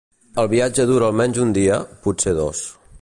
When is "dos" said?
2.41-2.65